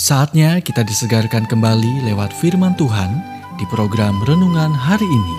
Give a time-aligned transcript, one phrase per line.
[0.00, 3.20] Saatnya kita disegarkan kembali lewat firman Tuhan
[3.60, 5.36] di program renungan hari ini.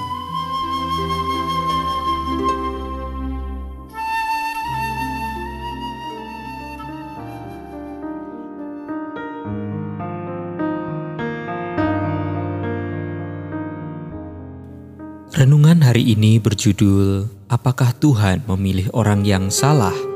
[15.33, 20.10] Renungan hari ini berjudul Apakah Tuhan memilih orang yang salah?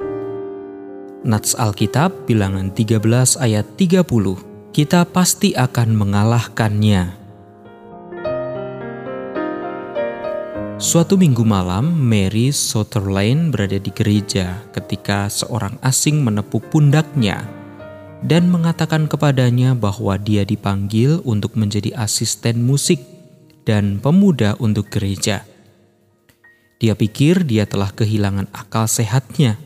[1.25, 3.01] Nats Alkitab bilangan 13
[3.41, 4.05] ayat 30
[4.69, 7.17] Kita pasti akan mengalahkannya.
[10.77, 17.49] Suatu minggu malam, Mary Sutherland berada di gereja ketika seorang asing menepuk pundaknya
[18.21, 23.01] dan mengatakan kepadanya bahwa dia dipanggil untuk menjadi asisten musik
[23.65, 25.41] dan pemuda untuk gereja.
[26.77, 29.57] Dia pikir dia telah kehilangan akal sehatnya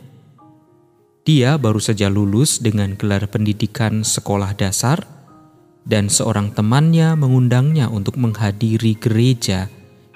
[1.30, 5.06] dia baru saja lulus dengan gelar pendidikan sekolah dasar,
[5.86, 9.70] dan seorang temannya mengundangnya untuk menghadiri gereja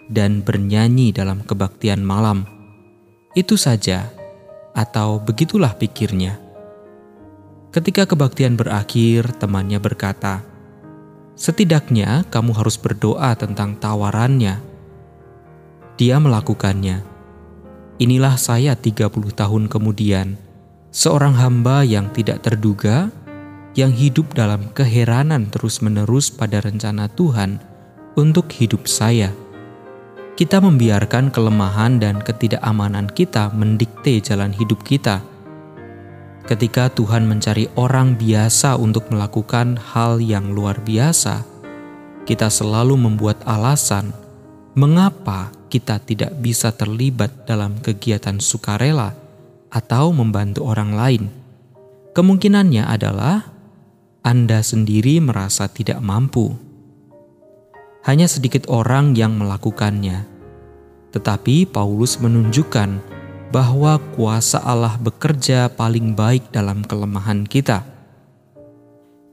[0.09, 2.50] dan bernyanyi dalam kebaktian malam.
[3.38, 4.09] Itu saja,
[4.73, 6.42] atau begitulah pikirnya.
[7.70, 10.42] Ketika kebaktian berakhir, temannya berkata,
[11.38, 14.66] "Setidaknya kamu harus berdoa tentang tawarannya."
[15.94, 17.05] Dia melakukannya.
[18.02, 20.42] Inilah saya 30 tahun kemudian
[20.94, 23.09] seorang hamba yang tidak terduga,
[23.73, 27.58] yang hidup dalam keheranan terus-menerus pada rencana Tuhan
[28.13, 29.33] untuk hidup saya.
[30.38, 35.25] Kita membiarkan kelemahan dan ketidakamanan kita mendikte jalan hidup kita.
[36.45, 41.41] Ketika Tuhan mencari orang biasa untuk melakukan hal yang luar biasa,
[42.30, 44.14] kita selalu membuat alasan
[44.77, 49.23] mengapa kita tidak bisa terlibat dalam kegiatan sukarela
[49.73, 51.23] atau membantu orang lain.
[52.14, 53.50] Kemungkinannya adalah
[54.22, 56.54] Anda sendiri merasa tidak mampu.
[58.06, 60.30] Hanya sedikit orang yang melakukannya,
[61.10, 63.02] tetapi Paulus menunjukkan
[63.50, 67.82] bahwa kuasa Allah bekerja paling baik dalam kelemahan kita.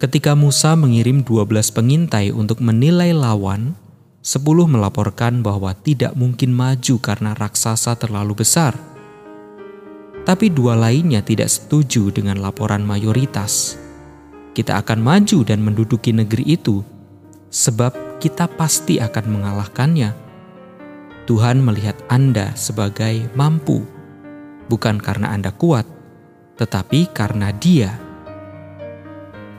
[0.00, 3.76] Ketika Musa mengirim 12 pengintai untuk menilai lawan,
[4.24, 8.89] 10 melaporkan bahwa tidak mungkin maju karena raksasa terlalu besar
[10.30, 13.74] tapi dua lainnya tidak setuju dengan laporan mayoritas.
[14.54, 16.86] Kita akan maju dan menduduki negeri itu,
[17.50, 20.14] sebab kita pasti akan mengalahkannya.
[21.26, 23.82] Tuhan melihat Anda sebagai mampu,
[24.70, 25.90] bukan karena Anda kuat,
[26.62, 27.98] tetapi karena Dia.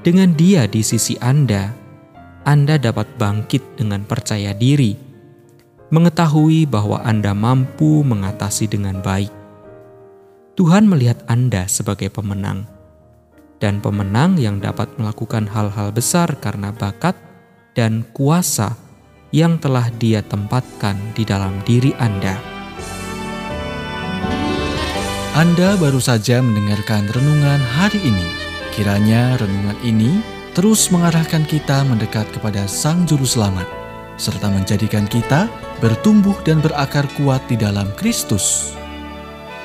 [0.08, 1.68] Dengan Dia di sisi Anda,
[2.48, 4.96] Anda dapat bangkit dengan percaya diri,
[5.92, 9.41] mengetahui bahwa Anda mampu mengatasi dengan baik
[10.52, 12.68] Tuhan melihat Anda sebagai pemenang,
[13.64, 17.16] dan pemenang yang dapat melakukan hal-hal besar karena bakat
[17.72, 18.76] dan kuasa
[19.32, 22.36] yang telah Dia tempatkan di dalam diri Anda.
[25.32, 28.28] Anda baru saja mendengarkan renungan hari ini.
[28.76, 30.20] Kiranya renungan ini
[30.52, 33.68] terus mengarahkan kita mendekat kepada Sang Juru Selamat,
[34.20, 35.48] serta menjadikan kita
[35.80, 38.76] bertumbuh dan berakar kuat di dalam Kristus.